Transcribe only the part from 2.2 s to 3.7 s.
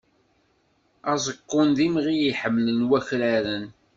i ḥemmlen wakraren.